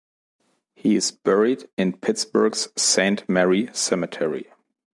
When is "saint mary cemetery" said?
2.75-4.47